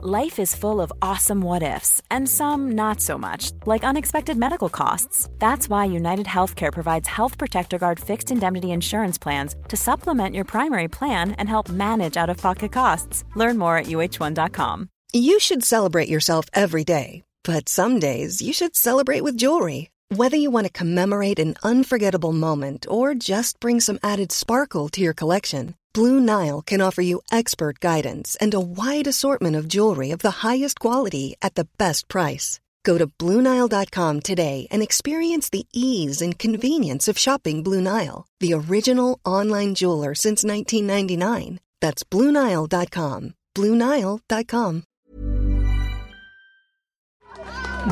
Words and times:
Life 0.00 0.38
is 0.38 0.54
full 0.54 0.80
of 0.80 0.92
awesome 1.02 1.40
what 1.40 1.64
ifs, 1.64 2.00
and 2.08 2.28
some 2.28 2.70
not 2.76 3.00
so 3.00 3.18
much, 3.18 3.50
like 3.66 3.82
unexpected 3.82 4.36
medical 4.36 4.68
costs. 4.68 5.28
That's 5.40 5.68
why 5.68 5.86
United 5.86 6.26
Healthcare 6.26 6.72
provides 6.72 7.08
Health 7.08 7.36
Protector 7.36 7.78
Guard 7.78 7.98
fixed 7.98 8.30
indemnity 8.30 8.70
insurance 8.70 9.18
plans 9.18 9.56
to 9.66 9.76
supplement 9.76 10.36
your 10.36 10.44
primary 10.44 10.86
plan 10.86 11.32
and 11.32 11.48
help 11.48 11.68
manage 11.68 12.16
out 12.16 12.30
of 12.30 12.36
pocket 12.36 12.70
costs. 12.70 13.24
Learn 13.34 13.58
more 13.58 13.76
at 13.76 13.86
uh1.com. 13.86 14.88
You 15.12 15.40
should 15.40 15.64
celebrate 15.64 16.08
yourself 16.08 16.44
every 16.54 16.84
day, 16.84 17.24
but 17.42 17.68
some 17.68 17.98
days 17.98 18.40
you 18.40 18.52
should 18.52 18.76
celebrate 18.76 19.22
with 19.24 19.36
jewelry. 19.36 19.90
Whether 20.14 20.36
you 20.36 20.52
want 20.52 20.68
to 20.68 20.72
commemorate 20.72 21.40
an 21.40 21.56
unforgettable 21.64 22.32
moment 22.32 22.86
or 22.88 23.14
just 23.14 23.58
bring 23.58 23.80
some 23.80 23.98
added 24.04 24.30
sparkle 24.30 24.88
to 24.90 25.00
your 25.00 25.12
collection, 25.12 25.74
Blue 25.98 26.20
Nile 26.20 26.62
can 26.62 26.80
offer 26.80 27.02
you 27.02 27.22
expert 27.38 27.80
guidance 27.80 28.36
and 28.40 28.54
a 28.54 28.60
wide 28.60 29.08
assortment 29.08 29.56
of 29.56 29.66
jewelry 29.66 30.12
of 30.12 30.20
the 30.20 30.46
highest 30.46 30.78
quality 30.78 31.34
at 31.42 31.56
the 31.56 31.66
best 31.76 32.06
price. 32.06 32.60
Go 32.84 32.98
to 32.98 33.08
BlueNile.com 33.08 34.20
today 34.20 34.68
and 34.70 34.80
experience 34.80 35.50
the 35.50 35.66
ease 35.72 36.22
and 36.22 36.38
convenience 36.38 37.08
of 37.08 37.18
shopping 37.18 37.64
Blue 37.64 37.80
Nile, 37.80 38.26
the 38.38 38.52
original 38.52 39.18
online 39.24 39.74
jeweler 39.74 40.14
since 40.14 40.44
1999. 40.44 41.58
That's 41.80 42.04
BlueNile.com. 42.04 43.34
BlueNile.com. 43.56 44.82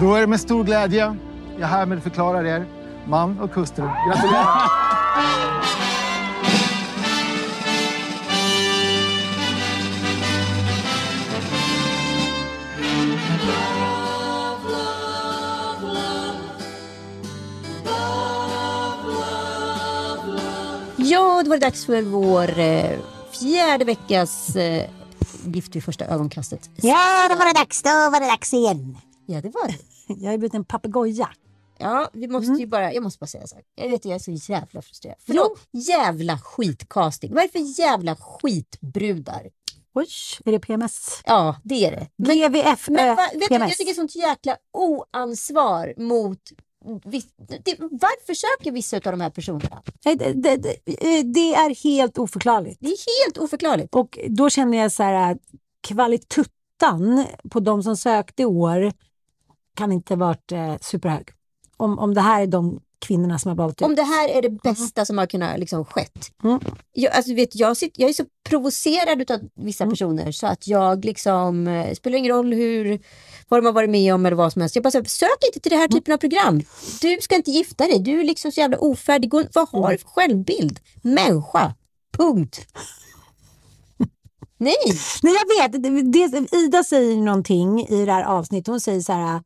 Då 0.01 0.15
är 0.15 0.21
det 0.21 0.27
med 0.27 0.41
stor 0.41 0.65
glädje 0.65 1.17
jag 1.59 1.67
härmed 1.67 2.03
förklarar 2.03 2.45
er 2.45 2.67
man 3.09 3.41
och 3.41 3.51
hustru. 3.51 3.85
Gratulerar! 3.85 4.71
Ja, 21.09 21.43
då 21.45 21.51
var 21.51 21.57
det 21.57 21.67
dags 21.67 21.87
för 21.87 22.03
vår 22.03 22.59
eh, 22.59 22.99
fjärde 23.41 23.85
veckas 23.85 24.57
eh, 24.57 24.91
Gift 25.45 25.77
vid 25.77 25.85
första 25.85 26.05
ögonkastet. 26.05 26.71
Ja, 26.77 27.27
då 27.31 27.35
var 27.35 27.47
det 27.55 27.61
dags. 27.61 27.83
Då 27.83 27.91
var 27.91 28.21
det 28.21 28.27
dags 28.27 28.55
igen. 28.55 28.99
Ja, 29.27 29.41
det 29.41 29.49
var 29.49 29.69
det. 29.69 29.79
Jag 30.25 30.31
har 30.31 30.39
blivit 30.39 30.55
en 30.55 30.65
papegoja. 30.65 31.29
Ja, 31.79 32.11
vi 32.13 32.29
måste 32.29 32.53
ju 32.53 32.67
bara, 32.67 32.93
jag 32.93 33.03
måste 33.03 33.19
bara 33.19 33.27
säga 33.27 33.47
så 33.47 33.55
här. 33.55 33.65
Jag 33.75 33.89
vet, 33.91 34.05
jag 34.05 34.15
är 34.15 34.19
så 34.19 34.53
jävla 34.53 34.83
frustrerad. 34.83 35.17
Förlåt, 35.27 35.59
jävla 35.73 36.39
skitcasting. 36.39 37.35
Vad 37.35 37.45
är 37.45 37.49
det 37.49 37.53
för 37.53 37.81
jävla 37.81 38.17
skitbrudar? 38.17 39.43
Oj, 39.95 40.07
är 40.45 40.53
det 40.53 40.59
PMS? 40.59 41.21
Ja, 41.25 41.57
det 41.63 41.87
är 41.87 41.91
det. 41.91 42.33
GVF 42.35 42.89
men 42.89 43.17
va, 43.17 43.23
vet 43.23 43.33
du, 43.33 43.39
jag 43.41 43.49
PMS. 43.49 43.77
tycker 43.77 43.95
sånt 43.95 44.17
jäkla 44.17 44.57
oansvar 44.73 45.95
mot 45.97 46.41
vis- 47.05 47.35
det, 47.37 47.77
varför 47.79 48.35
söker 48.35 48.73
vissa 48.73 48.97
av 48.97 49.03
de 49.03 49.21
här 49.21 49.31
personerna? 49.31 49.83
Det, 50.03 50.15
det, 50.15 50.53
eh, 50.87 51.25
det 51.25 51.55
är 51.55 51.83
helt 51.85 52.19
oförklarligt. 52.19 52.81
Det 52.81 52.87
är 52.87 53.25
helt 53.25 53.39
oförklarligt. 53.39 53.95
Och 53.95 54.19
då 54.29 54.51
känner 54.51 54.79
jag 54.79 54.93
så 54.93 55.03
här 55.03 55.33
att 55.33 55.39
kvalituttan 55.81 57.27
på 57.51 57.61
de 57.61 57.83
som 57.83 57.97
sökte 57.97 58.43
i 58.43 58.47
år 58.47 58.93
kan 59.75 59.93
inte 59.93 60.17
varit 60.17 60.53
eh, 60.53 60.77
superhög. 60.81 61.29
Om, 61.77 61.99
om 61.99 62.15
det 62.15 62.21
här 62.21 62.43
är 62.43 62.47
de 62.47 62.81
kvinnorna 62.99 63.39
som 63.39 63.49
har 63.49 63.57
valt 63.57 63.81
ut. 63.83 63.87
Om 63.87 63.95
det 63.95 64.03
här 64.03 64.29
är 64.29 64.43
det 64.43 64.51
bästa 64.51 65.05
som 65.07 65.19
har 65.19 65.27
kunnat 65.27 65.59
liksom 65.59 65.85
skett. 65.85 66.31
Mm. 66.45 66.61
Jag, 66.93 67.13
alltså, 67.13 67.35
vet, 67.35 67.57
jag, 67.57 67.77
sitter, 67.77 68.01
jag 68.01 68.11
är 68.11 68.15
så 68.15 68.25
provocerad 68.49 69.31
av 69.31 69.41
vissa 69.55 69.85
Mm. 69.85 69.93
personer 69.93 70.33
så 70.33 70.47
att 70.47 70.69
jag 70.69 71.05
liksom, 71.05 71.69
eh, 71.69 71.95
spelar 71.95 72.19
ingen 72.19 72.33
roll 72.33 72.53
hur, 72.53 73.01
vad 73.49 73.59
de 73.59 73.67
har 73.67 73.73
varit 73.73 73.91
med 73.91 74.15
om 74.15 74.27
eller 74.27 74.37
vad 74.37 74.53
som 74.53 74.63
helst. 74.63 74.77
Jag 74.77 74.83
bara 74.83 74.91
säger, 74.91 75.05
sök 75.05 75.39
inte 75.47 75.61
till 75.61 75.71
den 75.71 75.81
här 75.81 75.89
typen 75.89 76.15
av 76.15 76.19
program. 76.19 76.63
Du 77.01 77.19
ska 77.21 77.35
inte 77.35 77.51
gifta 77.51 77.85
dig, 77.87 77.99
du 77.99 78.21
är 78.21 78.25
liksom 78.25 78.53
så 78.53 78.61
jävla 78.61 78.79
ofärdig. 78.79 79.33
Vad 79.33 79.69
har 79.69 79.93
du 79.93 79.99
för 79.99 80.09
självbild? 80.09 80.81
Människa. 81.03 81.75
Punkt. 82.17 82.67
Nej. 84.59 84.75
Nej, 85.23 85.35
jag 85.35 85.69
vet. 85.71 85.83
Det, 86.13 86.57
Ida 86.57 86.85
säger 86.85 87.17
någonting 87.17 87.87
i 87.87 88.05
det 88.05 88.13
här 88.13 88.25
avsnittet. 88.25 88.67
Hon 88.67 88.81
säger 88.81 89.01
så 89.01 89.13
här. 89.13 89.43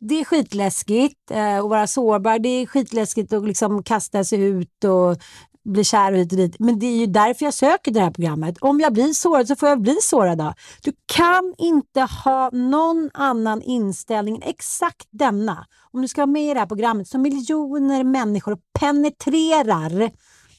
Det 0.00 0.20
är 0.20 0.24
skitläskigt 0.24 1.30
eh, 1.30 1.58
att 1.58 1.70
vara 1.70 1.86
sårbar. 1.86 2.38
Det 2.38 2.48
är 2.48 2.66
skitläskigt 2.66 3.32
att 3.32 3.46
liksom 3.46 3.82
kasta 3.82 4.24
sig 4.24 4.42
ut 4.44 4.84
och 4.84 5.16
bli 5.64 5.84
kär 5.84 6.12
och 6.12 6.18
hit 6.18 6.32
och 6.32 6.38
dit. 6.38 6.56
Men 6.58 6.78
det 6.78 6.86
är 6.86 6.96
ju 6.96 7.06
därför 7.06 7.44
jag 7.44 7.54
söker 7.54 7.90
det 7.90 8.00
här 8.00 8.10
programmet. 8.10 8.58
Om 8.60 8.80
jag 8.80 8.92
blir 8.92 9.12
sårad 9.12 9.48
så 9.48 9.56
får 9.56 9.68
jag 9.68 9.80
bli 9.80 9.96
sårad. 10.02 10.38
Då. 10.38 10.54
Du 10.82 10.92
kan 11.06 11.54
inte 11.58 12.00
ha 12.24 12.50
någon 12.50 13.10
annan 13.14 13.62
inställning 13.62 14.36
än 14.36 14.42
exakt 14.42 15.08
denna. 15.10 15.66
Om 15.92 16.02
du 16.02 16.08
ska 16.08 16.20
vara 16.20 16.26
med 16.26 16.50
i 16.50 16.54
det 16.54 16.60
här 16.60 16.66
programmet 16.66 17.08
som 17.08 17.22
miljoner 17.22 18.04
människor 18.04 18.58
penetrerar 18.78 20.10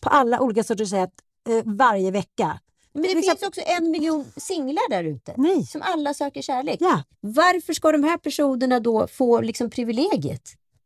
på 0.02 0.10
alla 0.10 0.40
olika 0.40 0.64
sorters 0.64 0.90
sätt 0.90 1.14
eh, 1.50 1.64
varje 1.66 2.12
vecka. 2.12 2.60
Men 2.94 3.02
det 3.04 3.16
Liksom- 3.16 3.38
finns 3.38 3.48
också 3.48 3.62
en 3.66 3.92
miljon 3.92 4.26
singlar 4.38 4.90
där 4.90 5.04
ute. 5.04 5.36
Som 5.68 5.82
alla 5.82 6.14
söker 6.14 6.42
kärlek. 6.42 6.78
Ja. 6.80 7.04
Varför 7.20 7.74
ska 7.74 7.92
de 7.92 8.04
här 8.04 8.18
personerna 8.18 8.80
då 8.80 9.08
få 9.08 9.42
liksom 9.42 9.70
privilegiet? 9.70 10.42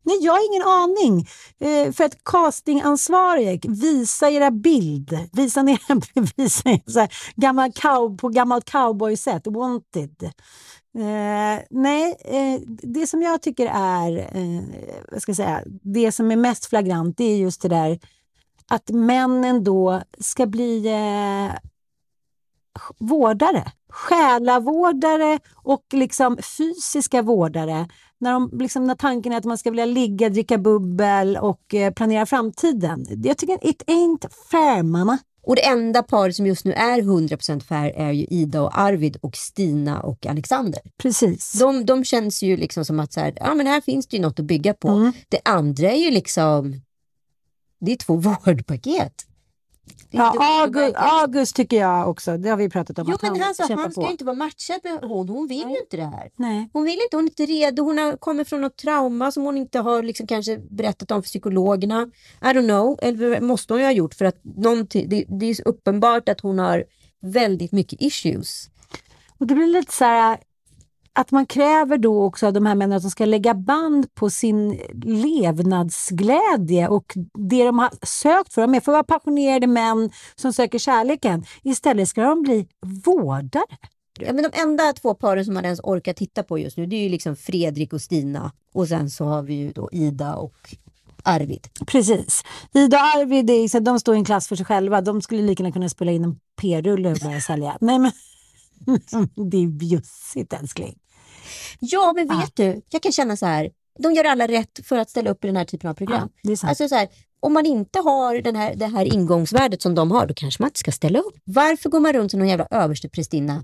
Nej, 0.06 0.18
jag 0.22 0.34
har 0.34 0.52
ingen 0.52 0.64
aning. 0.64 1.28
Eh, 1.60 1.92
för 1.94 2.04
att 2.04 2.24
castingansvarig, 2.24 3.66
visa 3.82 4.30
era 4.30 4.52
bild. 4.52 5.18
Visa 5.34 5.62
ner 5.64 5.80
visa 6.38 6.70
er 6.70 6.92
så 6.92 7.00
här, 7.00 7.14
gammal 7.36 7.72
cow, 7.72 8.18
på 8.18 8.30
gammalt 8.30 8.72
cowboysätt, 8.72 9.48
wanted. 9.48 10.24
Eh, 10.98 11.64
nej, 11.70 12.16
eh, 12.26 12.60
det 12.68 13.08
som 13.08 13.22
jag 13.22 13.42
tycker 13.42 13.68
är, 13.74 14.18
eh, 14.18 14.64
vad 15.12 15.22
ska 15.22 15.30
jag 15.30 15.38
säga, 15.38 15.64
det 15.82 16.12
som 16.12 16.32
är 16.32 16.36
mest 16.36 16.66
flagrant, 16.66 17.18
det 17.18 17.24
är 17.24 17.38
just 17.38 17.62
det 17.62 17.70
där 17.70 18.00
att 18.68 18.90
männen 18.90 19.64
då 19.64 20.02
ska 20.20 20.46
bli 20.46 20.88
eh, 20.88 21.56
vårdare. 23.00 23.72
Själavårdare 23.90 25.40
och 25.56 25.86
liksom 25.92 26.38
fysiska 26.58 27.22
vårdare. 27.22 27.88
När, 28.20 28.34
de, 28.34 28.50
liksom, 28.54 28.88
när 28.88 28.96
tanken 28.96 29.34
är 29.34 29.38
att 29.38 29.46
man 29.46 29.58
ska 29.58 29.70
vilja 29.70 29.86
ligga, 29.86 30.30
dricka 30.30 30.58
bubbel 30.58 31.38
och 31.38 31.74
eh, 31.74 31.94
planera 31.94 32.26
framtiden. 32.26 33.06
Jag 33.24 33.38
tycker 33.38 33.68
it 33.68 33.84
ain't 33.88 34.30
fair 34.52 34.84
mamma. 34.84 35.18
Och 35.46 35.56
det 35.56 35.66
enda 35.66 36.04
paret 36.04 36.36
som 36.36 36.46
just 36.46 36.66
nu 36.66 36.74
är 36.74 37.02
100% 37.02 37.60
fair 37.60 37.94
är 37.96 38.12
ju 38.12 38.26
Ida 38.26 38.62
och 38.62 38.80
Arvid 38.80 39.18
och 39.22 39.36
Stina 39.36 40.02
och 40.02 40.26
Alexander. 40.26 40.82
Precis. 40.98 41.60
De, 41.60 41.86
de 41.86 42.04
känns 42.04 42.44
ju 42.44 42.58
liksom 42.58 42.86
som 42.86 43.00
att 43.00 43.14
så 43.14 43.20
här, 43.20 43.34
ja, 43.36 43.54
men 43.56 43.68
här 43.68 43.82
finns 43.82 44.08
det 44.08 44.18
ju 44.18 44.24
något 44.24 44.40
att 44.40 44.46
bygga 44.46 44.74
på. 44.74 45.12
Det 45.30 45.40
andra 45.46 45.92
är 45.92 45.98
ju 45.98 46.12
liksom, 46.12 46.82
det 47.80 47.92
är 47.92 47.96
två 47.96 48.16
vårdpaket. 48.46 49.14
Ja, 50.16 50.62
August. 50.64 50.96
August 50.96 51.56
tycker 51.56 51.78
jag 51.78 52.10
också, 52.10 52.38
det 52.38 52.50
har 52.50 52.58
vi 52.58 52.70
pratat 52.70 53.00
om. 53.00 53.06
Jo 53.10 53.18
men 53.22 53.42
han, 53.42 53.54
kämpar 53.54 53.76
han 53.76 53.92
ska 53.92 54.02
på. 54.02 54.12
inte 54.12 54.26
vara 54.26 54.36
matchad 54.36 54.80
med 54.84 55.00
hon, 55.02 55.30
hon 55.30 55.48
vill 55.48 55.70
ju 55.70 55.80
inte 55.80 55.98
det 55.98 56.06
här. 56.06 56.30
Nej. 56.36 56.70
Hon 56.74 56.84
vill 56.84 57.00
inte, 57.04 57.16
hon 57.18 57.26
är 57.26 57.30
inte 57.30 57.46
redo, 57.46 57.84
hon 57.84 57.98
har 57.98 58.18
kommit 58.18 58.50
från 58.50 58.62
något 58.62 58.78
trauma 58.78 59.32
som 59.32 59.44
hon 59.44 59.58
inte 59.58 59.80
har 59.80 60.04
liksom 60.04 60.28
kanske 60.28 60.58
berättat 60.58 61.12
om 61.12 61.22
för 61.24 61.28
psykologerna. 61.28 62.12
I 62.42 62.46
don't 62.46 62.68
know, 62.68 63.00
eller 63.02 63.42
måste 63.42 63.74
hon 63.74 63.80
ju 63.80 63.86
ha 63.86 63.92
gjort 63.92 64.14
för 64.14 64.26
att 64.26 64.38
det, 64.44 65.26
det 65.28 65.46
är 65.46 65.68
uppenbart 65.68 66.30
att 66.30 66.42
hon 66.42 66.60
har 66.60 66.84
väldigt 67.22 67.72
mycket 67.72 68.02
issues. 68.02 68.70
Och 69.38 69.48
det 69.48 69.56
blir 69.56 69.68
lite 69.68 69.94
så 69.94 70.06
här 70.06 70.38
att 71.14 71.32
man 71.32 71.46
kräver 71.46 71.98
då 71.98 72.24
också 72.24 72.48
av 72.48 72.54
de 72.54 72.66
här 72.66 72.76
männen 72.76 72.98
att 72.98 73.04
de 73.04 73.10
ska 73.10 73.26
lägga 73.26 73.54
band 73.54 74.16
på 74.16 74.30
sin 74.30 74.80
levnadsglädje 75.04 76.88
och 76.88 77.14
det 77.34 77.66
de 77.66 77.80
har 77.80 77.92
sökt 78.06 78.54
för. 78.54 78.62
De 78.62 78.76
är 78.76 78.80
för 78.80 78.92
att 78.92 78.96
vara 78.96 79.20
passionerade 79.20 79.68
män 79.68 80.12
som 80.36 80.54
söker 80.54 80.80
kärleken. 80.80 81.46
Istället 81.64 82.10
ska 82.10 82.22
de 82.22 82.42
bli 82.42 82.68
vårdare. 83.06 83.64
Ja, 84.20 84.34
men 84.34 84.44
de 84.44 84.62
enda 84.62 84.94
två 84.94 85.14
paren 85.14 85.46
som 85.46 85.54
man 85.54 85.66
ens 85.66 85.80
orkar 85.84 86.14
titta 86.14 86.44
på 86.44 86.60
just 86.60 86.78
nu 86.78 86.86
det 86.86 86.96
är 86.96 87.04
ju 87.04 87.10
liksom 87.10 87.36
Fredrik 87.36 87.94
och 87.94 88.02
Stina 88.02 88.52
och 88.74 88.88
sen 88.88 89.10
så 89.10 89.26
har 89.26 89.42
vi 89.42 89.54
ju 89.54 89.72
då 89.72 89.90
Ida 89.92 90.36
och 90.36 90.76
Arvid. 91.24 91.68
Precis. 91.88 92.44
Ida 92.74 92.98
och 92.98 93.22
Arvid, 93.22 93.50
är 93.50 93.80
de 93.80 94.00
står 94.00 94.16
i 94.16 94.18
en 94.18 94.26
klass 94.26 94.48
för 94.48 94.56
sig 94.56 94.66
själva. 94.66 95.02
De 95.02 95.22
skulle 95.22 95.42
lika 95.42 95.64
gärna 95.64 95.74
kunna 95.74 95.90
spela 95.90 96.12
in 96.12 96.24
en 96.24 96.40
p-rulle 96.62 97.12
och 97.12 97.18
börja 97.24 97.42
sälja. 97.42 97.78
Nej 97.82 98.00
men, 98.00 98.12
det 99.52 99.58
är 99.58 99.68
bjussigt 99.68 100.54
älskling. 100.54 101.00
Ja 101.80 102.14
men 102.16 102.28
vet 102.40 102.56
du, 102.56 102.82
jag 102.90 103.02
kan 103.02 103.12
känna 103.12 103.38
så 103.38 103.46
här, 103.46 103.72
de 104.00 104.14
gör 104.14 104.24
alla 104.24 104.48
rätt 104.48 104.80
för 104.84 104.98
att 104.98 105.10
ställa 105.10 105.30
upp 105.30 105.44
i 105.44 105.48
den 105.48 105.56
här 105.56 105.66
typen 105.66 105.90
av 105.90 105.94
program. 105.94 106.30
Sant. 106.44 106.64
Alltså 106.64 106.88
så 106.88 106.96
här, 106.96 107.08
om 107.40 107.54
man 107.54 107.66
inte 107.66 108.00
har 108.00 108.36
den 108.36 108.56
här, 108.56 108.76
det 108.76 108.86
här 108.86 109.14
ingångsvärdet 109.14 109.82
som 109.82 109.96
de 109.96 110.12
har, 110.12 110.28
då 110.28 110.34
kanske 110.34 110.64
man 110.64 110.68
inte 110.68 110.80
ska 110.80 110.92
ställa 110.92 111.20
upp. 111.20 111.36
Varför 111.44 111.90
går 111.90 112.00
man 112.00 112.14
runt 112.14 112.32
som 112.32 112.40
någon 112.40 112.50
jävla 112.50 112.68
översteprästinna 112.72 113.64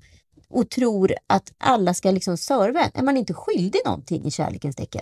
och 0.50 0.70
tror 0.70 1.14
att 1.28 1.54
alla 1.58 1.94
ska 1.94 2.12
liksom 2.12 2.38
serva 2.38 2.82
en? 2.82 2.92
Är 2.94 3.04
man 3.04 3.18
inte 3.18 3.34
skyldig 3.34 3.82
någonting 3.86 4.26
i 4.26 4.32
kärlekens 4.32 4.76
tecken? 4.76 5.02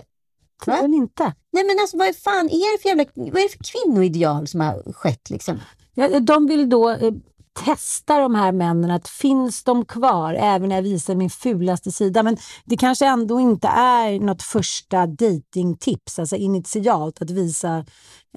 Tydligen 0.64 0.94
inte. 0.94 1.34
Nej 1.52 1.64
men 1.64 1.78
alltså 1.80 1.96
vad 1.96 2.16
fan 2.16 2.46
är 2.46 2.76
det 2.76 2.82
för 2.82 2.88
jävla, 2.88 3.04
vad 3.14 3.36
är 3.36 3.42
det 3.42 3.48
för 3.48 3.64
kvinnoideal 3.64 4.46
som 4.46 4.60
har 4.60 4.92
skett 4.92 5.30
liksom? 5.30 5.60
Ja, 5.94 6.20
de 6.20 6.46
vill 6.46 6.68
då 6.68 6.90
eh, 6.90 7.12
testa 7.52 8.18
de 8.20 8.34
här 8.34 8.52
männen, 8.52 8.90
att 8.90 9.08
finns 9.08 9.64
de 9.64 9.84
kvar 9.84 10.34
även 10.34 10.68
när 10.68 10.76
jag 10.76 10.82
visar 10.82 11.14
min 11.14 11.30
fulaste 11.30 11.92
sida? 11.92 12.22
Men 12.22 12.36
det 12.64 12.76
kanske 12.76 13.06
ändå 13.06 13.40
inte 13.40 13.68
är 13.68 14.20
något 14.20 14.42
första 14.42 15.06
datingtips, 15.06 16.18
alltså 16.18 16.36
initialt 16.36 17.22
att 17.22 17.30
visa 17.30 17.84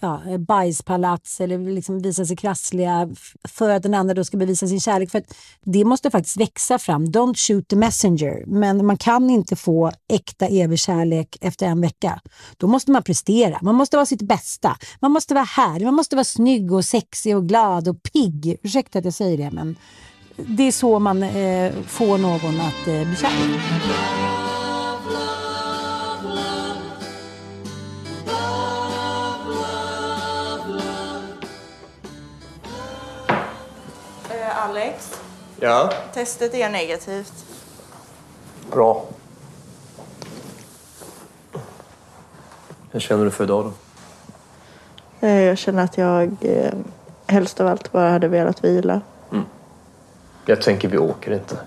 ja, 0.02 0.22
eh, 0.28 0.38
bajspalats 0.38 1.42
eller 1.42 1.58
liksom 1.58 2.02
visa 2.02 2.26
sig 2.26 2.36
krassliga 2.36 3.10
för 3.44 3.70
att 3.70 3.84
den 3.84 3.94
andra 3.94 4.14
då 4.14 4.24
ska 4.24 4.38
bevisa 4.38 4.68
sin 4.68 4.80
kärlek. 4.80 5.12
För 5.12 5.24
det 5.64 5.86
måste 5.86 6.12
faktiskt 6.12 6.38
växa 6.38 6.80
fram. 6.80 7.06
Don't 7.06 7.36
shoot 7.36 7.68
the 7.68 7.76
messenger. 7.76 8.44
Men 8.48 8.86
man 8.86 8.98
kan 8.98 9.30
inte 9.30 9.56
få 9.56 9.92
äkta 10.08 10.48
evig 10.48 10.80
kärlek 10.80 11.38
efter 11.42 11.66
en 11.66 11.82
vecka. 11.82 12.22
Då 12.58 12.68
måste 12.68 12.92
man 12.92 13.04
prestera. 13.04 13.60
Man 13.62 13.76
måste 13.76 13.98
vara 13.98 14.06
sitt 14.06 14.22
bästa. 14.22 14.78
Man 15.00 15.12
måste 15.12 15.34
vara 15.34 15.44
härlig. 15.44 15.86
Man 15.86 15.96
måste 15.96 16.16
vara 16.16 16.24
snygg 16.24 16.72
och 16.72 16.86
sexig 16.86 17.36
och 17.36 17.48
glad 17.48 17.88
och 17.88 18.04
pigg. 18.04 18.58
Ursäkta 18.64 19.00
att 19.00 19.06
jag 19.06 19.14
säger 19.14 19.38
det, 19.38 19.52
men 19.52 19.76
det 20.36 20.64
är 20.64 20.72
så 20.72 21.00
man 21.00 21.24
eh, 21.24 21.74
får 21.88 22.18
någon 22.18 22.62
att 22.62 22.88
eh, 22.88 23.08
bli 23.08 23.16
kär. 23.16 24.41
Alex, 34.54 35.22
Ja. 35.60 35.92
testet 36.14 36.54
är 36.54 36.70
negativt. 36.70 37.34
Bra. 38.72 39.06
Hur 42.92 43.00
känner 43.00 43.26
du 43.26 43.32
för 43.32 43.44
idag 43.44 43.66
då? 43.66 45.28
Eh, 45.28 45.42
Jag 45.44 45.58
känner 45.58 45.84
att 45.84 45.98
jag 45.98 46.38
eh, 46.42 46.74
helst 47.28 47.62
av 47.62 47.68
allt 47.68 47.92
bara 47.92 48.10
hade 48.10 48.28
velat 48.28 48.64
vila. 48.64 49.02
Jag 50.46 50.62
tänker 50.62 50.88
vi 50.88 50.98
åker 50.98 51.34
inte. 51.34 51.58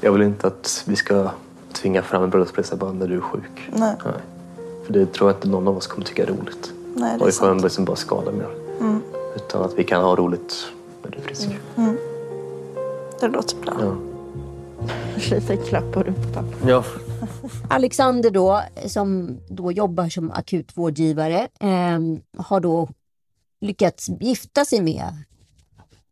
Jag 0.00 0.12
vill 0.12 0.22
inte 0.22 0.46
att 0.46 0.82
vi 0.86 0.96
ska 0.96 1.30
tvinga 1.72 2.02
fram 2.02 2.22
en 2.22 2.30
bröllopsresa 2.30 2.76
bara 2.76 2.92
när 2.92 3.08
du 3.08 3.16
är 3.16 3.20
sjuk. 3.20 3.70
Nej. 3.72 3.94
För 4.86 4.92
det 4.92 5.06
tror 5.12 5.30
jag 5.30 5.36
inte 5.36 5.48
någon 5.48 5.68
av 5.68 5.76
oss 5.76 5.86
kommer 5.86 6.06
tycka 6.06 6.22
är 6.22 6.26
roligt. 6.26 6.72
Nej, 6.94 7.10
det 7.18 7.20
Och 7.24 7.28
är 7.28 7.32
vi 7.32 7.38
kommer 7.38 7.52
sant. 7.52 7.62
liksom 7.62 7.84
bara 7.84 7.96
skada 7.96 8.30
mer. 8.32 8.48
Utan 9.36 9.62
att 9.62 9.74
vi 9.74 9.84
kan 9.84 10.02
ha 10.02 10.16
roligt 10.16 10.54
när 11.02 11.10
du 11.10 11.18
är 11.18 11.22
frisk. 11.22 11.48
Det 13.20 13.28
låter 13.28 13.56
bra. 13.56 13.74
Ja. 13.80 13.96
Lite 15.30 15.56
klapp 15.56 15.92
på 15.92 16.02
rumpan. 16.02 16.54
ja. 16.66 16.84
Alexander 17.68 18.30
då, 18.30 18.62
som 18.86 19.38
då 19.48 19.72
jobbar 19.72 20.08
som 20.08 20.30
akutvårdgivare, 20.30 21.48
eh, 21.60 21.98
har 22.38 22.60
då 22.60 22.88
lyckats 23.60 24.08
gifta 24.20 24.64
sig 24.64 24.82
med 24.82 25.12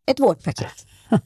ett 0.07 0.21
vårdpaket. 0.21 0.87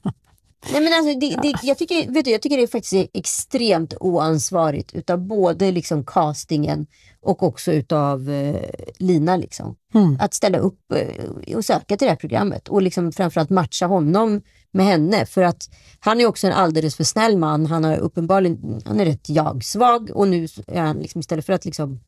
Nej, 0.73 0.83
men 0.83 0.93
alltså, 0.93 1.19
det, 1.19 1.37
det, 1.43 1.55
jag, 1.63 1.79
tycker, 1.79 2.11
vet 2.11 2.25
du, 2.25 2.31
jag 2.31 2.43
tycker 2.43 2.57
det 2.57 2.63
är 2.63 2.67
faktiskt 2.67 2.93
är 2.93 3.09
extremt 3.15 3.95
oansvarigt 4.01 4.95
utav 4.95 5.19
både 5.19 5.73
liksom 5.73 6.05
castingen 6.05 6.87
och 7.21 7.43
också 7.43 7.73
utav 7.73 8.31
eh, 8.31 8.71
Lina. 8.99 9.37
Liksom. 9.37 9.77
Att 10.19 10.35
ställa 10.35 10.59
upp 10.59 10.93
eh, 10.95 11.57
och 11.57 11.65
söka 11.65 11.97
till 11.97 12.07
det 12.07 12.11
här 12.11 12.17
programmet 12.17 12.69
och 12.69 12.83
liksom 12.83 13.13
framförallt 13.13 13.51
matcha 13.51 13.87
honom 13.87 14.43
med 14.73 14.87
henne. 14.87 15.27
För 15.27 15.43
att 15.43 15.71
han 16.01 16.21
är 16.21 16.27
också 16.27 16.47
en 16.47 16.53
alldeles 16.53 16.97
för 16.97 17.05
snäll 17.05 17.39
man. 17.39 17.67
Han, 17.67 17.85
har 17.85 17.97
uppenbarligen, 17.97 18.83
han 18.85 19.01
är 19.01 19.05
rätt 19.05 19.29
jag-svag 19.29 20.11
och 20.15 20.29
nu 20.29 20.49
är 20.67 20.81
han 20.81 20.99
liksom, 20.99 21.21
istället 21.21 21.47
för 21.47 21.53
att 21.53 21.65
liksom 21.65 22.01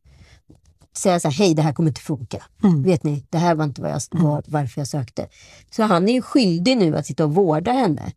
säga 0.98 1.20
så 1.20 1.28
här, 1.28 1.34
hej 1.34 1.54
det 1.54 1.62
här 1.62 1.72
kommer 1.72 1.90
inte 1.90 2.00
funka. 2.00 2.42
Vet 2.84 3.04
ni, 3.04 3.24
det 3.30 3.38
här 3.38 3.54
var 3.54 3.64
inte 3.64 3.82
vad 3.82 3.90
jag, 3.90 4.00
var, 4.10 4.42
varför 4.46 4.80
jag 4.80 4.88
sökte. 4.88 5.28
Så 5.70 5.82
han 5.82 6.08
är 6.08 6.12
ju 6.12 6.22
skyldig 6.22 6.76
nu 6.76 6.96
att 6.96 7.06
sitta 7.06 7.24
och 7.24 7.34
vårda 7.34 7.72
henne. 7.72 8.12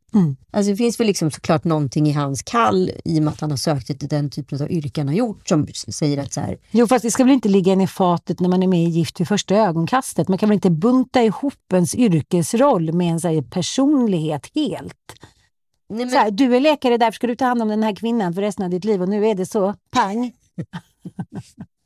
Alltså 0.51 0.71
det 0.71 0.77
finns 0.77 0.99
väl 0.99 1.07
liksom 1.07 1.31
såklart 1.31 1.63
någonting 1.63 2.07
i 2.07 2.11
hans 2.11 2.41
kall 2.41 2.91
i 3.05 3.19
och 3.19 3.23
med 3.23 3.33
att 3.33 3.41
han 3.41 3.49
har 3.49 3.57
sökt 3.57 3.87
till 3.99 4.07
den 4.07 4.29
typen 4.29 4.61
av 4.61 4.71
yrke 4.71 5.01
han 5.01 5.07
har 5.07 5.15
gjort 5.15 5.47
som 5.47 5.67
säger 5.73 6.17
att 6.17 6.33
så 6.33 6.41
här, 6.41 6.57
Jo, 6.71 6.87
fast 6.87 7.03
det 7.03 7.11
ska 7.11 7.23
väl 7.23 7.33
inte 7.33 7.49
ligga 7.49 7.73
en 7.73 7.81
i 7.81 7.87
fatet 7.87 8.39
när 8.39 8.49
man 8.49 8.63
är 8.63 8.67
med 8.67 8.83
i 8.83 8.89
Gift 8.89 9.19
vid 9.19 9.27
första 9.27 9.55
ögonkastet. 9.55 10.27
Man 10.27 10.37
kan 10.37 10.49
väl 10.49 10.55
inte 10.55 10.69
bunta 10.69 11.23
ihop 11.23 11.73
ens 11.73 11.95
yrkesroll 11.95 12.93
med 12.93 13.11
en 13.11 13.19
så 13.19 13.27
här, 13.27 13.41
personlighet 13.41 14.49
helt. 14.55 15.13
nej, 15.89 15.99
men, 16.05 16.09
Så 16.09 16.17
här, 16.17 16.31
du 16.31 16.55
är 16.55 16.59
läkare, 16.59 16.97
därför 16.97 17.15
ska 17.15 17.27
du 17.27 17.35
ta 17.35 17.45
hand 17.45 17.61
om 17.61 17.67
den 17.67 17.83
här 17.83 17.95
kvinnan 17.95 18.33
för 18.33 18.41
resten 18.41 18.65
av 18.65 18.71
ditt 18.71 18.85
liv 18.85 19.01
och 19.01 19.09
nu 19.09 19.27
är 19.27 19.35
det 19.35 19.45
så. 19.45 19.73
Pang! 19.91 20.31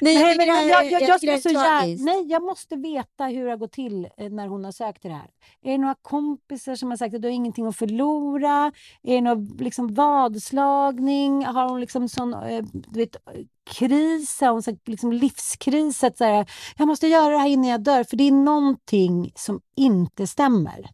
nej, 0.00 0.14
Nej, 0.14 0.36
men 0.36 0.46
jag, 0.46 0.68
jag, 0.68 0.92
jag, 0.92 1.02
jag, 1.02 1.16
skulle 1.16 1.40
så 1.40 1.48
gärna, 1.48 2.04
nej, 2.04 2.26
jag 2.28 2.42
måste 2.42 2.76
veta 2.76 3.24
hur 3.24 3.44
det 3.44 3.50
har 3.50 3.56
gått 3.56 3.72
till 3.72 4.08
eh, 4.16 4.30
när 4.30 4.46
hon 4.46 4.64
har 4.64 4.72
sökt 4.72 5.02
det 5.02 5.08
här. 5.08 5.30
Är 5.62 5.72
det 5.72 5.78
några 5.78 5.94
kompisar 6.02 6.74
som 6.76 6.90
har 6.90 6.96
sagt 6.96 7.14
att 7.14 7.22
du 7.22 7.28
har 7.28 7.32
ingenting 7.32 7.66
att 7.66 7.76
förlora? 7.76 8.72
Är 9.02 9.14
det 9.14 9.20
någon 9.20 9.46
liksom 9.46 9.94
vadslagning? 9.94 11.44
Har 11.44 11.68
hon 11.68 11.80
liksom 11.80 12.08
sån 12.08 12.34
eh, 12.34 12.64
du 12.72 12.98
vet, 12.98 13.16
kris? 13.70 14.40
Har 14.40 14.50
hon 14.50 14.62
sagt, 14.62 14.88
liksom 14.88 15.12
livskris? 15.12 16.04
Att 16.04 16.18
så 16.18 16.24
här, 16.24 16.50
jag 16.78 16.88
måste 16.88 17.06
göra 17.06 17.32
det 17.32 17.38
här 17.38 17.48
innan 17.48 17.70
jag 17.70 17.80
dör. 17.82 18.04
För 18.04 18.16
det 18.16 18.24
är 18.24 18.32
någonting 18.32 19.32
som 19.34 19.60
inte 19.76 20.26
stämmer. 20.26 20.90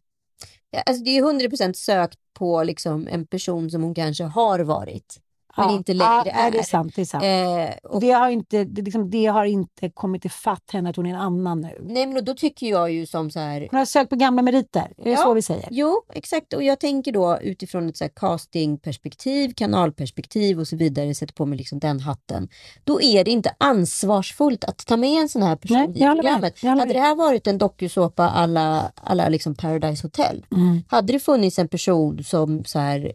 Ja, 0.71 0.81
Alltså 0.85 1.03
det 1.03 1.09
är 1.09 1.15
ju 1.15 1.49
100% 1.49 1.73
sökt 1.73 2.19
på 2.33 2.63
liksom 2.63 3.07
en 3.07 3.27
person 3.27 3.71
som 3.71 3.83
hon 3.83 3.95
kanske 3.95 4.23
har 4.23 4.59
varit. 4.59 5.19
Men 5.57 5.69
inte 5.69 5.93
längre 5.93 6.21
ja, 6.25 6.31
är. 6.31 6.51
Det 6.51 6.59
är 6.59 6.63
sant. 6.63 6.95
Det, 6.95 7.01
är 7.01 7.05
sant. 7.05 7.23
Eh, 7.23 7.91
och, 7.91 8.01
det, 8.01 8.11
har 8.11 8.29
inte, 8.29 8.63
det, 8.63 8.81
liksom, 8.81 9.09
det 9.09 9.25
har 9.25 9.45
inte 9.45 9.89
kommit 9.89 10.25
ifatt 10.25 10.71
henne 10.73 10.89
att 10.89 10.95
hon 10.95 11.05
är 11.05 11.09
en 11.09 11.15
annan 11.19 11.61
nu. 11.61 11.77
nej 11.83 12.07
men 12.07 12.25
då 12.25 12.33
tycker 12.33 12.67
jag 12.67 12.91
ju 12.91 13.05
som 13.05 13.31
så 13.31 13.39
här, 13.39 13.67
Hon 13.71 13.77
har 13.77 13.85
sökt 13.85 14.09
på 14.09 14.15
gamla 14.15 14.41
meriter. 14.41 14.91
Är 14.97 15.03
det 15.03 15.09
Ja. 15.11 15.17
så 15.17 15.33
vi 15.33 15.41
säger? 15.41 15.67
Jo, 15.71 16.01
exakt. 16.13 16.53
Och 16.53 16.63
jag 16.63 16.79
tänker 16.79 17.11
då 17.11 17.39
utifrån 17.41 17.89
ett 17.89 17.97
så 17.97 18.09
castingperspektiv, 18.09 19.53
kanalperspektiv 19.53 20.59
och 20.59 20.67
så 20.67 20.75
vidare, 20.75 21.15
sätter 21.15 21.33
på 21.33 21.45
mig 21.45 21.57
liksom 21.57 21.79
den 21.79 21.99
hatten. 21.99 22.49
Då 22.83 23.01
är 23.01 23.23
det 23.23 23.31
inte 23.31 23.53
ansvarsfullt 23.57 24.63
att 24.63 24.85
ta 24.85 24.97
med 24.97 25.21
en 25.21 25.29
sån 25.29 25.41
här 25.43 25.55
person 25.55 25.77
Nej, 25.77 25.89
i 26.11 26.15
programmet. 26.15 26.63
Hade 26.63 26.93
det 26.93 26.99
här 26.99 27.15
varit 27.15 27.47
en 27.47 27.57
dokusåpa 27.57 28.29
alla, 28.29 28.91
alla 28.95 29.29
liksom 29.29 29.55
Paradise 29.55 30.05
Hotel, 30.07 30.45
Mm. 30.51 30.83
hade 30.87 31.13
det 31.13 31.19
funnits 31.19 31.59
en 31.59 31.67
person 31.67 32.23
som 32.23 32.65
så 32.65 32.79
här 32.79 33.11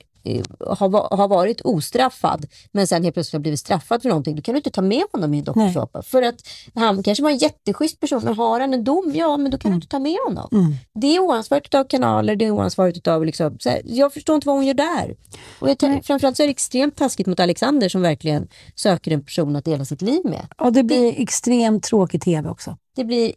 har, 0.61 0.89
va- 0.89 1.09
har 1.11 1.29
varit 1.29 1.61
ostraffad 1.61 2.47
men 2.73 2.87
sen 2.87 3.03
helt 3.03 3.15
plötsligt 3.15 3.33
har 3.33 3.41
blivit 3.41 3.61
straffad 3.61 4.03
för 4.03 4.09
någonting, 4.09 4.37
då 4.37 4.43
kan 4.43 4.55
du 4.55 4.59
inte 4.59 4.71
ta 4.71 4.83
med 4.83 5.03
honom 5.13 5.35
i 5.35 5.39
en 5.39 5.45
dokusåpa. 5.45 6.03
För 6.03 6.23
att 6.23 6.35
han 6.75 7.03
kanske 7.03 7.23
var 7.23 7.31
en 7.31 7.39
jätteschysst 7.39 8.01
person, 8.01 8.21
men 8.25 8.35
har 8.35 8.61
han 8.61 8.75
en 8.75 8.85
dom, 8.85 9.13
ja 9.15 9.37
men 9.37 9.51
då 9.51 9.59
kan 9.59 9.71
du 9.71 9.75
inte 9.75 9.89
ta 9.89 9.99
med 9.99 10.17
honom. 10.27 10.49
Mm. 10.53 10.75
Det 10.95 11.17
är 11.17 11.21
oansvarigt 11.21 11.75
av 11.75 11.85
kanaler, 11.85 12.37
det 12.37 12.45
är 12.45 12.51
oansvarigt 12.51 13.07
av 13.07 13.25
liksom, 13.25 13.59
här, 13.65 13.83
jag 13.85 14.13
förstår 14.13 14.35
inte 14.35 14.47
vad 14.47 14.57
hon 14.57 14.67
gör 14.67 14.75
där. 14.75 15.17
Och 15.59 15.69
jag, 15.71 16.05
framförallt 16.05 16.37
så 16.37 16.43
är 16.43 16.47
det 16.47 16.51
extremt 16.51 16.97
taskigt 16.97 17.27
mot 17.27 17.41
Alexander 17.41 17.89
som 17.89 18.03
verkligen 18.03 18.49
söker 18.75 19.11
en 19.11 19.25
person 19.25 19.57
att 19.57 19.65
dela 19.65 19.85
sitt 19.85 20.03
liv 20.03 20.21
med. 20.25 20.47
Och 20.59 20.73
det 20.73 20.83
blir 20.83 21.15
extremt 21.21 21.83
tråkig 21.83 22.23
tv 22.23 22.49
också. 22.49 22.77
Det 22.97 23.05
blir 23.05 23.33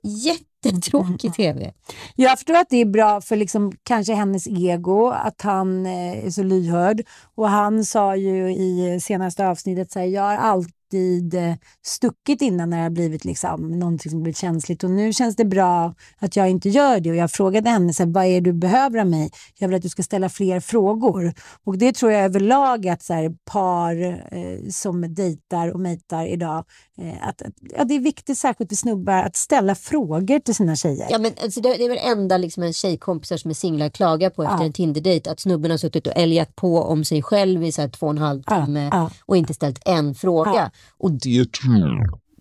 jättetråkig 0.68 1.34
tv. 1.34 1.74
Jag 2.16 2.38
förstår 2.38 2.56
att 2.56 2.70
det 2.70 2.78
är 2.78 2.86
bra 2.86 3.22
för 3.22 3.36
liksom, 3.36 3.72
kanske 3.84 4.14
hennes 4.14 4.48
ego, 4.48 5.10
att 5.10 5.42
han 5.42 5.86
eh, 5.86 6.26
är 6.26 6.30
så 6.30 6.44
lyhörd. 6.44 7.02
Och 7.36 7.50
han 7.50 7.86
sa 7.86 8.16
ju 8.16 8.56
i 8.56 9.00
senaste 9.02 9.48
avsnittet 9.48 9.92
så 9.92 10.00
här, 10.00 10.06
jag 10.06 10.22
har 10.22 10.36
alltid 10.36 10.77
eh, 10.94 11.56
stuckit 11.86 12.42
innan 12.42 12.70
när 12.70 12.78
det 12.78 12.84
har 12.84 12.90
blivit 12.90 13.26
liksom, 13.26 13.80
någonting 13.80 14.12
som 14.12 14.24
blivit 14.24 14.38
känsligt. 14.38 14.84
Och 14.84 14.92
nu 14.92 15.14
känns 15.14 15.36
det 15.36 15.46
bra 15.46 15.94
att 16.20 16.36
jag 16.36 16.50
inte 16.50 16.70
gör 16.70 17.00
det. 17.00 17.10
Och 17.10 17.16
jag 17.16 17.32
frågade 17.32 17.70
henne, 17.70 17.94
så 17.94 18.04
här, 18.04 18.12
vad 18.12 18.26
är 18.26 18.34
det 18.34 18.40
du 18.40 18.54
behöver 18.54 19.00
av 19.00 19.08
mig? 19.08 19.32
Jag 19.58 19.68
vill 19.68 19.78
att 19.78 19.84
du 19.84 19.90
ska 19.90 20.04
ställa 20.04 20.30
fler 20.30 20.60
frågor. 20.60 21.34
Och 21.64 21.78
det 21.78 21.96
tror 21.96 22.12
jag 22.12 22.24
överlag 22.24 22.88
att 22.88 23.04
så 23.04 23.14
här, 23.14 23.36
par 23.46 24.04
eh, 24.32 24.70
som 24.72 25.14
dejtar 25.14 25.74
och 25.74 25.80
mejtar 25.80 26.26
idag, 26.26 26.66
eh, 27.02 27.28
att, 27.28 27.42
att, 27.42 27.54
ja, 27.78 27.84
det 27.84 27.96
är 27.96 28.00
viktigt 28.00 28.38
särskilt 28.38 28.70
för 28.70 28.76
snubbar 28.76 29.24
att 29.24 29.36
ställa 29.36 29.76
frågor 29.76 30.40
till 30.40 30.56
sina 30.56 30.76
tjejer. 30.76 31.08
Ja, 31.10 31.18
men 31.18 31.32
alltså, 31.44 31.62
det, 31.62 31.74
det 31.78 31.86
är 31.86 31.90
väl 31.90 32.18
enda 32.18 32.38
liksom, 32.38 32.64
en 32.64 32.74
tjejkompisar 32.74 33.38
som 33.38 33.50
är 33.50 33.56
singlar 33.56 33.90
klagar 33.90 34.30
på 34.30 34.44
efter 34.44 34.58
Ja. 34.58 34.64
en 34.64 34.74
Tinder-dejt 34.74 35.30
att 35.30 35.40
snubben 35.40 35.72
har 35.72 35.78
suttit 35.78 36.08
och 36.08 36.14
älgat 36.16 36.56
på 36.56 36.82
om 36.82 37.06
sig 37.06 37.22
själv 37.22 37.64
i 37.64 37.72
så 37.72 37.82
här, 37.82 37.90
två 37.90 38.06
och 38.06 38.12
en 38.12 38.18
halv 38.18 38.44
timme 38.44 38.90
ja. 38.92 39.12
och 39.26 39.38
inte 39.38 39.54
ställt 39.54 39.80
en 39.86 40.16
fråga. 40.16 40.72
Och 40.98 41.12
det 41.12 41.30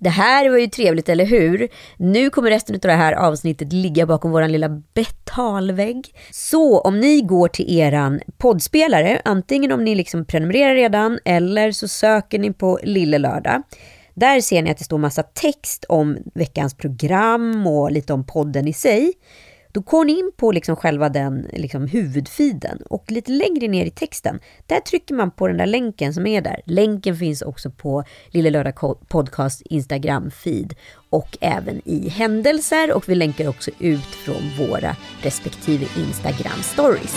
Det 0.00 0.10
här 0.10 0.50
var 0.50 0.58
ju 0.58 0.66
trevligt, 0.66 1.08
eller 1.08 1.24
hur? 1.24 1.68
Nu 1.96 2.30
kommer 2.30 2.50
resten 2.50 2.74
av 2.74 2.80
det 2.80 2.92
här 2.92 3.12
avsnittet 3.12 3.72
ligga 3.72 4.06
bakom 4.06 4.30
vår 4.30 4.48
lilla 4.48 4.68
betalvägg. 4.68 6.14
Så 6.30 6.80
om 6.80 7.00
ni 7.00 7.20
går 7.20 7.48
till 7.48 7.78
eran 7.78 8.20
poddspelare, 8.38 9.22
antingen 9.24 9.72
om 9.72 9.84
ni 9.84 9.94
liksom 9.94 10.24
prenumererar 10.24 10.74
redan 10.74 11.18
eller 11.24 11.72
så 11.72 11.88
söker 11.88 12.38
ni 12.38 12.52
på 12.52 12.78
Lille 12.82 13.18
Lördag. 13.18 13.62
Där 14.14 14.40
ser 14.40 14.62
ni 14.62 14.70
att 14.70 14.78
det 14.78 14.84
står 14.84 14.98
massa 14.98 15.22
text 15.22 15.84
om 15.88 16.18
veckans 16.34 16.74
program 16.74 17.66
och 17.66 17.92
lite 17.92 18.12
om 18.12 18.26
podden 18.26 18.68
i 18.68 18.72
sig. 18.72 19.12
Då 19.76 19.82
går 19.82 20.04
ni 20.04 20.18
in 20.18 20.32
på 20.36 20.52
liksom 20.52 20.76
själva 20.76 21.08
den 21.08 21.46
liksom 21.52 21.86
huvudfiden 21.86 22.82
och 22.90 23.10
lite 23.10 23.32
längre 23.32 23.68
ner 23.68 23.86
i 23.86 23.90
texten, 23.90 24.40
där 24.66 24.80
trycker 24.80 25.14
man 25.14 25.30
på 25.30 25.48
den 25.48 25.56
där 25.56 25.66
länken 25.66 26.14
som 26.14 26.26
är 26.26 26.40
där. 26.40 26.60
Länken 26.64 27.16
finns 27.16 27.42
också 27.42 27.70
på 27.70 28.04
Lille 28.30 28.50
Lördag 28.50 28.98
Podcast 29.08 29.62
Instagram-feed 29.70 30.74
och 31.10 31.38
även 31.40 31.88
i 31.88 32.08
händelser 32.08 32.92
och 32.92 33.08
vi 33.08 33.14
länkar 33.14 33.48
också 33.48 33.70
ut 33.78 34.00
från 34.04 34.42
våra 34.58 34.96
respektive 35.22 35.84
Instagram-stories. 35.84 37.16